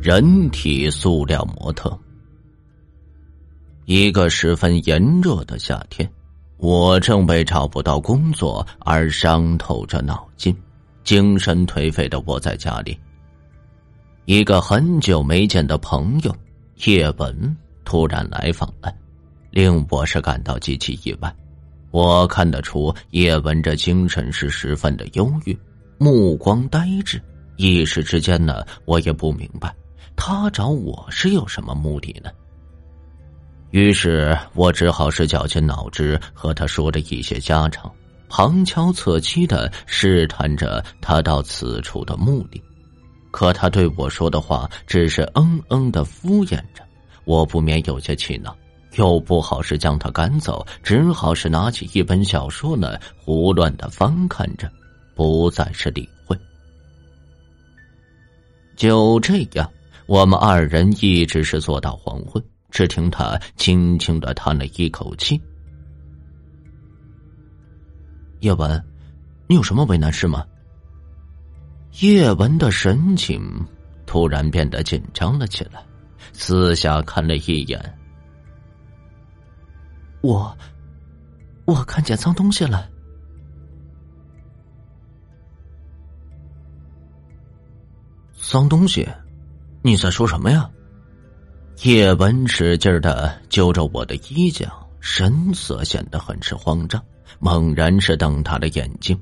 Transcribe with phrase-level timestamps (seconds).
[0.00, 1.98] 人体塑料模特。
[3.86, 6.08] 一个十分炎热的夏天，
[6.58, 10.56] 我正为找不到工作而伤透着脑筋，
[11.02, 12.96] 精神颓废的窝在家里。
[14.26, 16.34] 一个很久没见的朋友
[16.84, 18.92] 叶文突然来访了，
[19.50, 21.34] 令我是感到极其意外。
[21.90, 25.58] 我看得出叶文这精神是十分的忧郁，
[25.98, 27.20] 目光呆滞。
[27.56, 29.74] 一时之间呢，我也不明白
[30.16, 32.30] 他找我是有什么目的呢？
[33.70, 37.92] 于是我只好是绞尽脑汁和他说了一些家常，
[38.28, 42.62] 旁敲侧击的试探着他到此处的目的。
[43.30, 46.82] 可他对我说的话只是嗯嗯的敷衍着，
[47.24, 48.56] 我不免有些气恼，
[48.94, 54.70] 又不好是将他赶走，只好是拿起一本小说呢，胡乱的翻看着，
[55.14, 56.34] 不再是理会。
[58.74, 59.70] 就这样，
[60.06, 62.42] 我们二人一直是坐到黄昏。
[62.68, 65.40] 只听他轻轻的叹了一口气
[68.40, 68.84] ：“叶文，
[69.46, 70.44] 你有什么为难事吗？”
[72.00, 73.40] 叶文的神情
[74.04, 75.82] 突然变得紧张了起来，
[76.34, 77.98] 四下看了一眼
[80.20, 80.54] ：“我，
[81.64, 82.84] 我看见脏东西了。”
[88.38, 89.08] 脏东西？
[89.86, 90.68] 你在说什么呀？
[91.84, 94.66] 叶文使劲的揪着我的衣角，
[94.98, 97.00] 神色显得很是慌张，
[97.38, 99.16] 猛然是瞪大了眼睛。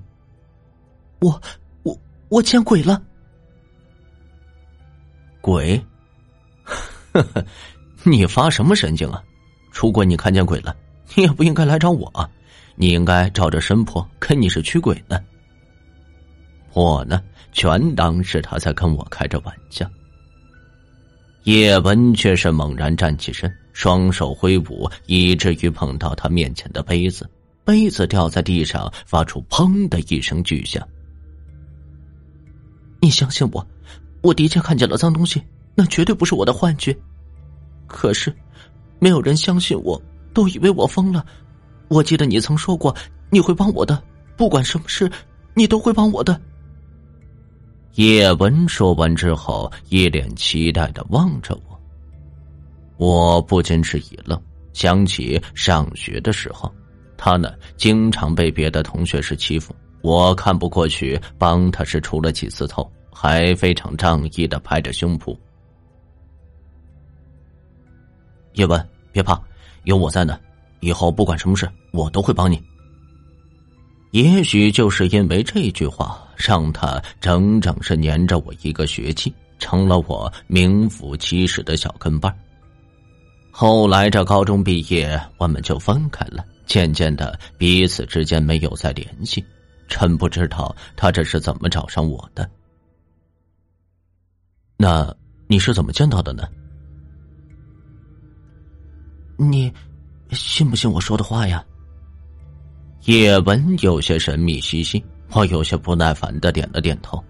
[1.20, 1.38] 我
[1.82, 1.94] 我
[2.30, 2.98] 我见鬼了！
[5.42, 5.78] 鬼？
[7.12, 7.44] 呵呵，
[8.02, 9.22] 你发什么神经啊？
[9.70, 10.74] 如果你看见鬼了，
[11.14, 12.10] 你也不应该来找我，
[12.74, 15.20] 你应该照着神婆跟你是驱鬼呢。
[16.72, 17.22] 我呢，
[17.52, 19.86] 全当是他在跟我开着玩笑。
[21.44, 27.28] 叶文却是猛然站起身，双手挥舞，以至于碰到他面前的杯子，
[27.64, 30.82] 杯子掉在地上，发出“砰”的一声巨响。
[32.98, 33.66] 你相信我，
[34.22, 35.42] 我的确看见了脏东西，
[35.74, 36.96] 那绝对不是我的幻觉。
[37.86, 38.34] 可是，
[38.98, 40.00] 没有人相信我，
[40.32, 41.26] 都以为我疯了。
[41.88, 42.96] 我记得你曾说过，
[43.28, 44.02] 你会帮我的，
[44.34, 45.10] 不管什么事，
[45.52, 46.40] 你都会帮我的。
[47.94, 51.80] 叶文说完之后，一脸期待的望着我。
[52.96, 54.40] 我不禁是一愣，
[54.72, 56.72] 想起上学的时候，
[57.16, 59.72] 他呢经常被别的同学是欺负，
[60.02, 65.36] 我看不过去，帮他是出了几次头，还非常仗义的拍着胸脯。
[68.54, 69.40] 叶文，别怕，
[69.84, 70.40] 有我在呢，
[70.80, 72.60] 以后不管什么事，我都会帮你。
[74.10, 76.20] 也许就是因为这句话。
[76.36, 82.34] 让他整整是黏着我一个学期，成了我名副其实的小跟班。
[83.50, 89.44] 后来这高中毕业，我们就分开了，渐渐的彼此之间没有再联系。
[89.86, 92.50] 真不知道他这是怎么找上我的。
[94.76, 95.14] 那
[95.46, 96.42] 你是怎么见到的呢？
[99.36, 99.72] 你
[100.30, 101.64] 信不信我说的话呀？
[103.04, 105.04] 叶文有些神秘兮兮。
[105.32, 107.22] 我有些不耐烦的点了点头。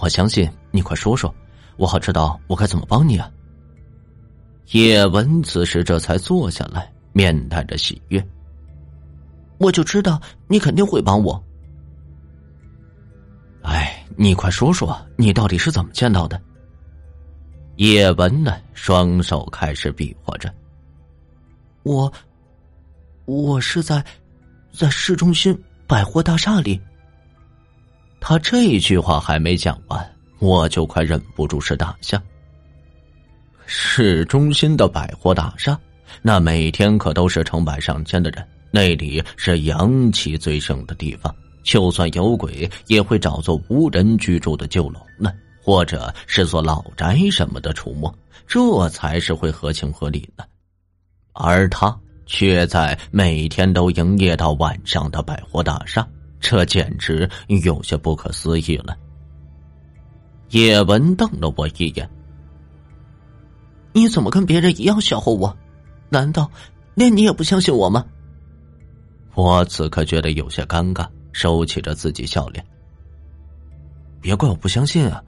[0.00, 1.34] 我相信你，快说说，
[1.76, 3.30] 我好知道我该怎么帮你啊。
[4.72, 8.24] 叶文此时这才坐下来，面带着喜悦。
[9.58, 11.42] 我就知道你肯定会帮我。
[13.62, 16.40] 哎，你快说说，你到底是怎么见到的？
[17.76, 20.52] 叶文呢，双手开始比划着。
[21.82, 22.12] 我，
[23.24, 24.04] 我是在，
[24.72, 25.58] 在市中心。
[25.88, 26.80] 百货大厦里，
[28.18, 32.20] 他这句话还没讲完，我就快忍不住是大笑。
[33.66, 35.78] 市中心的百货大厦，
[36.22, 41.32] 那每天可都是成百上千的人，那里是阳气最盛的地方。
[41.62, 48.12] 就算有鬼，也会找座无人居住的旧楼呢，或者是座老宅什么的出没，
[48.48, 50.44] 这才是会合情合理的。
[51.32, 51.96] 而他。
[52.26, 56.06] 却在每天都营业到晚上的百货大厦，
[56.40, 58.96] 这简直有些不可思议了。
[60.50, 62.08] 叶文瞪了我一眼
[63.92, 65.56] ：“你怎么跟别人一样笑话我？
[66.08, 66.50] 难道
[66.94, 68.04] 连你也不相信我吗？
[69.34, 72.64] 我此刻觉得有些尴尬，收起着自己笑脸。
[74.20, 75.22] 别怪我不相信啊！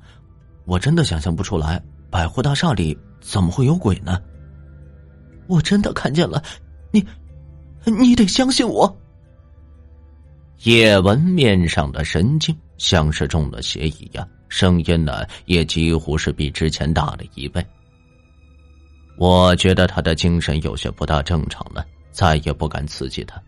[0.64, 4.20] 我真的想象不出来，百货大厦里怎么会有鬼呢？
[5.46, 6.42] 我真的看见了，
[6.90, 7.06] 你，
[7.84, 8.96] 你得相信我。
[10.64, 17.64] 叶文面上的神经像是中了邪一样，声音呢也几乎是比之前大了一倍。
[19.16, 23.40] 我觉得他的精神有些不大正常了，再也不敢刺激他。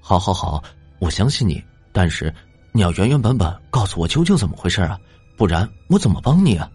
[0.00, 0.62] 好好好，
[0.98, 2.32] 我相信你，但是
[2.72, 4.98] 你要原原本本告诉我究竟怎么回事啊，
[5.36, 6.70] 不然我怎么帮你啊？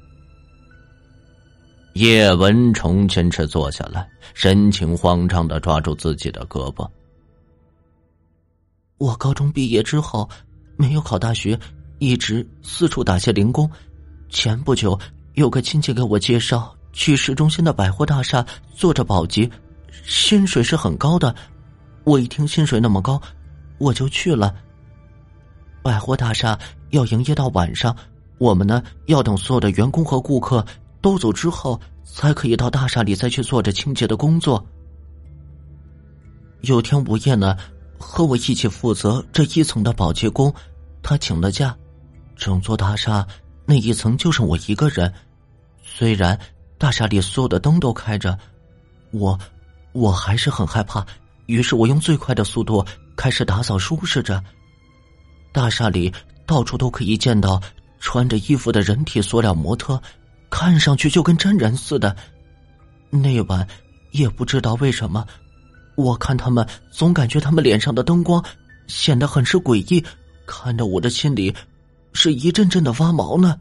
[1.94, 6.88] 叶文重坚持坐下来，神情慌张的抓住自己的胳膊。
[8.98, 10.30] 我高中毕业之后，
[10.78, 11.60] 没有考大学，
[12.00, 13.70] 一直四处打些零工。
[14.30, 14.98] 前不久，
[15.34, 19.50] 有个亲戚给我介绍去市中心的百货大厦做着保洁，
[20.06, 21.36] 薪水是很高的。
[22.06, 23.22] 我一听薪水那么高，
[23.80, 24.56] 我就去了。
[25.84, 26.58] 百货大厦
[26.92, 27.94] 要营业到晚上，
[28.38, 30.66] 我们呢要等所有的员工和顾客
[31.02, 34.64] 都走之后，才可以到大厦里再去做着清洁的工作。
[36.62, 37.58] 有天午夜呢，
[37.98, 40.54] 和我一起负责这一层的保洁工，
[41.02, 41.76] 他请了假，
[42.36, 43.28] 整座大厦
[43.66, 45.12] 那一层就剩我一个人。
[45.84, 46.40] 虽然
[46.78, 48.38] 大厦里所有的灯都开着，
[49.12, 49.38] 我
[49.92, 51.06] 我还是很害怕。
[51.48, 54.42] 于是我用最快的速度开始打扫收拾着。
[55.52, 56.14] 大厦里
[56.46, 57.60] 到处都可以见到
[58.00, 60.02] 穿着衣服的人体塑料模特，
[60.52, 62.16] 看上去就跟真人似的。
[63.10, 63.68] 那晚
[64.12, 65.26] 也不知道为什么，
[65.96, 68.44] 我看他们总感觉他们脸上的灯光
[68.86, 70.06] 显得很是诡异，
[70.46, 71.56] 看得我的心里
[72.14, 73.60] 是一阵阵的发毛呢。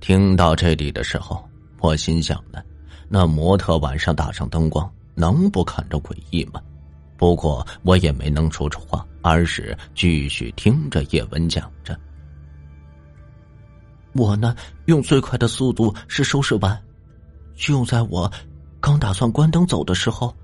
[0.00, 1.42] 听到这里的时候，
[1.80, 2.62] 我心想呢，
[3.08, 4.88] 那模特晚上打上灯光。
[5.16, 6.62] 能不看着诡异吗？
[7.18, 11.98] 不过我也没能说出话，而是继续听着叶文讲着。
[14.12, 14.54] 我呢，
[14.86, 16.80] 用最快的速度是收拾完，
[17.54, 18.30] 就在我
[18.80, 20.34] 刚打算关灯走的时候，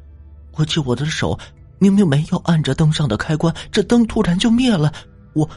[0.52, 1.38] 我记我的手
[1.78, 4.92] 明明没有按着灯上的开关，这灯突然就灭了。
[5.34, 5.48] 我，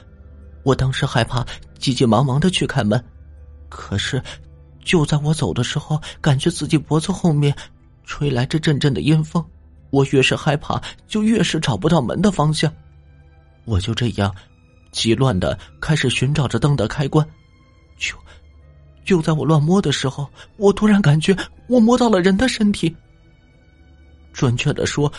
[0.63, 1.45] 我当时害怕，
[1.77, 3.03] 急急忙忙的去开门，
[3.69, 4.21] 可是
[4.83, 7.55] 就在我走的时候，感觉自己脖子后面。
[8.05, 9.45] 吹来这阵阵的阴风，
[9.91, 12.73] 我越是害怕，就越是找不到门的方向。
[13.65, 14.33] 我就这样，
[14.91, 17.23] 急乱的开始寻找着灯的开关。
[17.99, 18.15] 就
[19.05, 21.35] 就在我乱摸的时候，我突然感觉
[21.67, 22.95] 我摸到了人的身体。
[24.33, 25.11] 准确的说，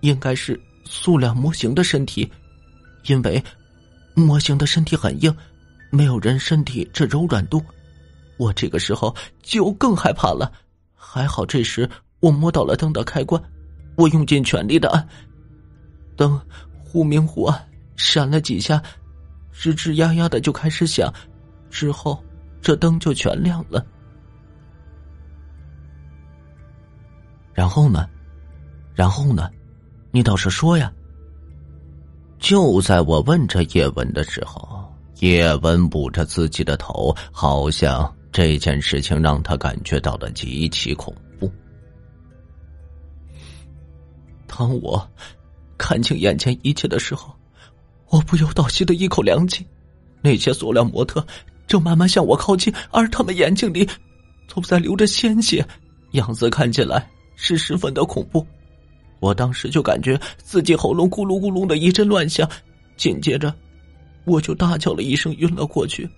[0.00, 2.30] 应该是塑料模型的身体，
[3.04, 3.42] 因为
[4.14, 5.36] 模型的身体很硬，
[5.90, 7.62] 没有人身体这柔软度。
[8.38, 10.50] 我这个时候就更害怕了。
[10.94, 11.86] 还好这时。
[12.20, 13.40] 我摸到了灯的开关，
[13.96, 15.08] 我用尽全力的按，
[16.16, 16.36] 灯
[16.76, 18.82] 忽明忽暗，闪了几下，
[19.54, 21.14] 吱吱呀呀的就开始响，
[21.70, 22.20] 之后
[22.60, 23.84] 这灯就全亮了。
[27.54, 28.08] 然后呢？
[28.94, 29.50] 然后呢？
[30.10, 30.92] 你倒是说呀！
[32.38, 41.50] 就在我问着叶文的时候，叶文捂着自己的头，好像这件事情让他感觉到了极其恐怖。
[44.46, 45.10] 当我
[45.76, 47.34] 看清眼前一切的时候，
[48.08, 49.66] 我不由倒吸了一口凉气。
[50.22, 51.24] 那些塑料模特
[51.68, 53.88] 正慢慢向我靠近，而他们眼睛里
[54.52, 55.64] 都在流着鲜血，
[56.12, 58.44] 样子看起来是十分的恐怖。
[59.20, 62.48] 我当时就感觉自己喉咙咕噜咕噜的一阵乱响，
[62.96, 63.54] 紧接着
[64.24, 66.08] 我就大叫了一声，晕了过去。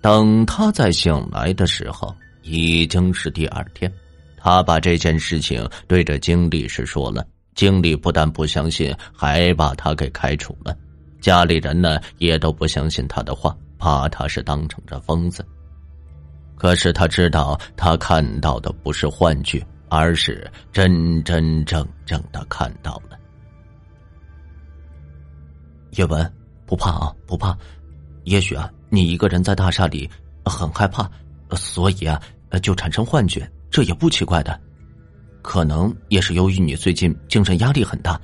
[0.00, 3.92] 等他再醒来的时候，已经是第二天。
[4.36, 10.76] 他把这件事情对着经理是说了，经理不但不相信，还把他给开除了。
[11.26, 15.44] 家里人呢也都不相信他的话，怕他是当成着疯子。
[16.54, 23.18] 可是他知道，他看到的不是幻觉，而是真真正正的看到了。
[25.96, 26.32] 叶文，
[26.64, 27.58] 不怕啊，不怕。
[28.22, 30.08] 也许啊，你一个人在大厦里
[30.44, 31.10] 很害怕，
[31.56, 32.22] 所以啊，
[32.62, 33.50] 就产生幻觉。
[33.68, 34.60] 这也不奇怪的，
[35.42, 38.20] 可能也是由于你最近精神压力很大，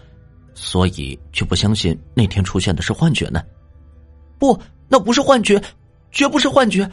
[0.54, 3.42] 所以却不相信那天出现的是幻觉呢。
[4.38, 5.62] 不，那不是幻觉，
[6.11, 6.90] 绝不是幻觉。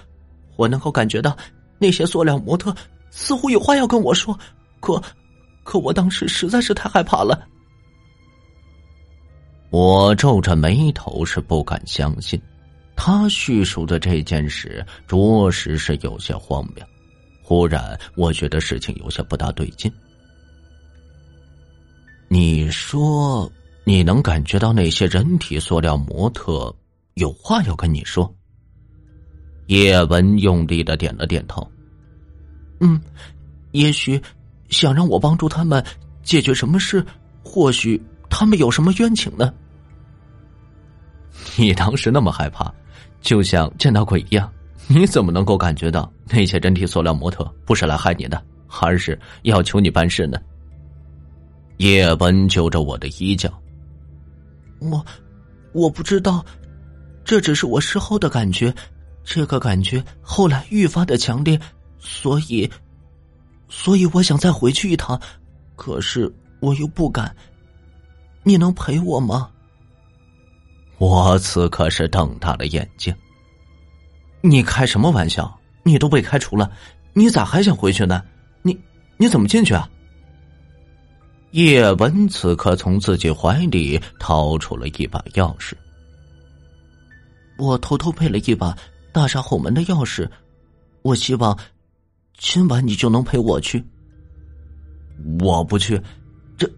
[0.56, 1.36] 我能够感觉到
[1.78, 2.76] 那些塑料模特
[3.12, 4.38] 似乎有话要跟我说，
[4.80, 5.02] 可，
[5.64, 7.48] 可我当时实在是太害怕了。
[9.70, 12.42] 我皱着眉头，是不敢相信。
[12.96, 16.86] 他叙述的这件事着实是有些荒谬。
[17.42, 19.92] 忽然，我觉得事情有些不大对劲。
[22.32, 23.52] 你说
[23.84, 26.74] 你能感觉到那些人体塑料模特
[27.16, 28.32] 有话要跟你说？
[29.66, 31.68] 叶文用力的点了点头。
[32.80, 33.02] 嗯，
[33.72, 34.22] 也许
[34.70, 35.84] 想让我帮助他们
[36.22, 37.04] 解决什么事，
[37.44, 39.52] 或许他们有什么冤情呢？
[41.58, 42.72] 你当时那么害怕，
[43.22, 44.52] 就像见到鬼一样，
[44.88, 48.40] 你怎么能够感觉到那些人体塑料模特不是来害你的，
[48.82, 50.40] 而是要求你办事呢？
[51.80, 53.50] 叶奔揪着我的衣角，
[54.80, 55.06] 我
[55.72, 56.46] 我不知道，
[57.24, 58.74] 这只是我事后的感觉，
[59.24, 61.58] 这个感觉后来愈发的强烈，
[61.98, 62.70] 所以，
[63.70, 65.18] 所以我想再回去一趟，
[65.78, 67.34] 可是我又不敢。
[68.44, 69.50] 你能陪我吗？
[70.98, 73.16] 我此刻是瞪大了眼睛。
[74.42, 75.58] 你开什么玩笑？
[75.84, 76.70] 你都被开除了，
[77.14, 78.22] 你咋还想回去呢？
[78.64, 78.78] 你
[79.16, 79.90] 你怎么进去啊？
[81.52, 85.74] 叶文此刻从自己怀里掏出了一把钥匙。
[87.58, 88.78] 我偷偷配了一把
[89.12, 90.30] 大厦后门的钥匙，
[91.02, 91.58] 我希望
[92.38, 93.84] 今晚你就能陪我去。
[95.40, 96.02] 我不去，
[96.58, 96.70] 这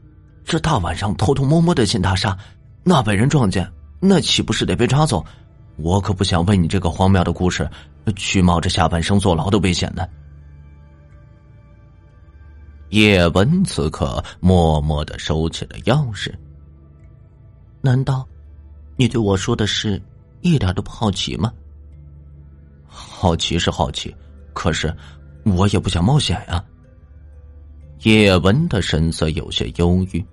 [0.45, 2.37] 这大晚上偷偷摸摸的进大厦，
[2.83, 3.71] 那被人撞见。
[3.99, 5.23] 那岂不是得被抓走？
[5.77, 7.69] 我可不想为你这个荒谬的故事
[8.15, 10.07] 去冒着下半生坐牢的危险呢。
[12.91, 16.33] 叶文此刻默默的收起了钥匙。
[17.81, 18.25] 难道
[18.95, 20.01] 你对我说的是
[20.41, 21.51] 一点都不好奇吗？
[22.85, 24.15] 好奇是好奇，
[24.53, 24.95] 可是
[25.43, 26.63] 我也不想冒险呀。
[28.03, 30.23] 叶文的神色有些忧郁。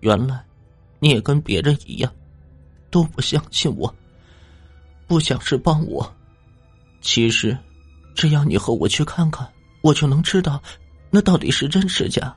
[0.00, 0.44] 原来
[0.98, 2.12] 你也跟别人一样。
[2.90, 3.92] 都不相信我，
[5.06, 6.14] 不想是帮我。
[7.00, 7.56] 其实，
[8.14, 10.62] 只要你和我去看看，我就能知道
[11.12, 12.34] 那到底是真是假。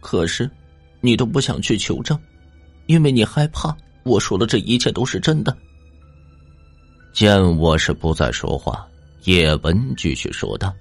[0.00, 0.50] 可是，
[1.00, 2.18] 你都不想去求证，
[2.86, 5.56] 因为你害怕我说的这一切都是真的。
[7.14, 8.86] 见我是不再说话，
[9.24, 10.74] 叶文继续说道：“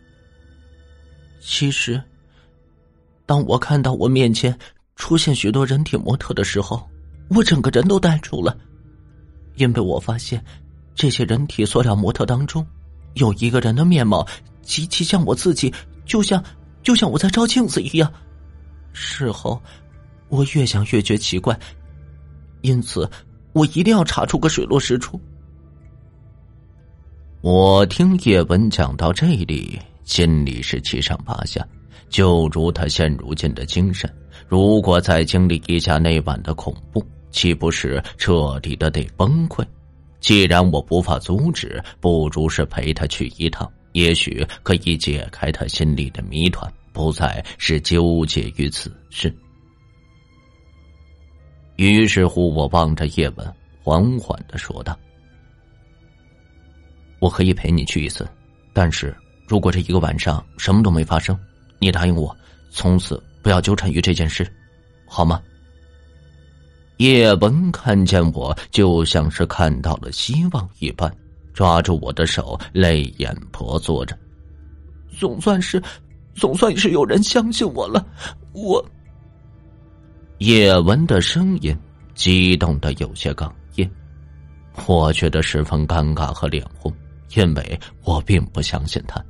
[1.39, 2.01] 其实，
[3.25, 4.57] 当我看到我面前
[4.95, 6.85] 出现许多人体模特的时候。”
[7.29, 8.57] 我整个人都呆住了，
[9.53, 10.43] 因为我发现，
[10.95, 12.65] 这些人体塑料模特当中，
[13.13, 14.27] 有一个人的面貌
[14.63, 15.71] 极其像我自己，
[16.09, 16.43] 就像
[16.81, 18.11] 就像我在照镜子一样。
[18.91, 19.61] 事后，
[20.27, 21.57] 我越想越觉奇怪，
[22.61, 23.09] 因此
[23.53, 25.21] 我一定要查出个水落石出。
[27.41, 31.65] 我听叶文讲到这里，心里是七上八下，
[32.09, 34.11] 就如他现如今的精神，
[34.47, 37.05] 如果再经历一下那晚的恐怖。
[37.31, 39.63] 岂不是彻底的得崩溃？
[40.19, 49.33] 既然我无法阻止，不如是陪他去一趟，也许可以解开他心里的谜团，不再是纠结于此事。
[51.75, 54.97] 于是乎，我望着叶文，缓缓的说道
[57.19, 58.27] ：“我可以陪你去一次，
[58.73, 59.15] 但是
[59.47, 61.39] 如果这一个晚上什么都没发生，
[61.79, 62.35] 你答应我，
[62.69, 64.45] 从此不要纠缠于这件事，
[65.07, 65.41] 好吗？”
[66.97, 71.09] 叶文看见我，就像是看到了希望一般，
[71.59, 74.17] 抓住我的手，泪眼婆娑着。
[75.19, 75.83] 总算是，
[76.33, 78.07] 总算是有人相信我了。
[78.53, 78.81] 我。
[80.37, 81.77] 叶文的声音
[82.15, 83.91] 激动的有些哽咽，
[84.87, 86.93] 我觉得十分尴尬和脸红，
[87.35, 89.21] 因为我并不相信他。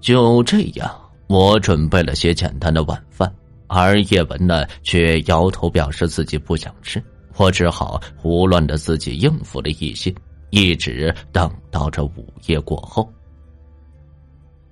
[0.00, 0.92] 就这样，
[1.28, 3.32] 我准备了些简单的晚饭。
[3.68, 7.00] 而叶文呢，却摇头表示自己不想吃，
[7.36, 10.12] 我只好胡乱的自己应付了一些，
[10.50, 13.10] 一直等到这午夜过后。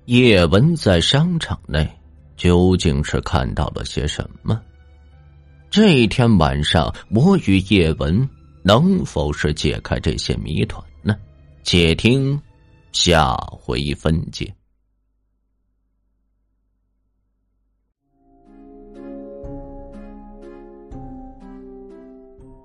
[0.05, 1.87] 叶文在商场内
[2.35, 4.61] 究竟是看到了些什么？
[5.69, 8.27] 这一天晚上，我与叶文
[8.63, 11.15] 能否是解开这些谜团呢？
[11.63, 12.41] 且听
[12.91, 14.51] 下回分解。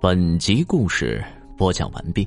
[0.00, 1.23] 本集故事
[1.56, 2.26] 播讲完毕。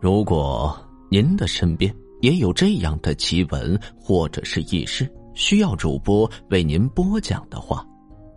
[0.00, 0.74] 如果
[1.10, 7.86] 您的身边也有这样的奇闻或者是轶事，需要主播为您播讲的话，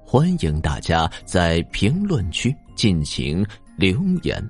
[0.03, 3.45] 欢迎大家在评论区进行
[3.77, 4.45] 留言。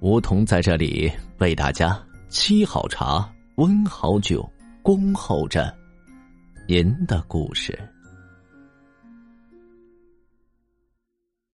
[0.00, 1.08] 梧桐在这里
[1.38, 1.96] 为大家
[2.28, 4.44] 沏好茶、温好酒，
[4.82, 5.72] 恭候着
[6.66, 7.78] 您的故事。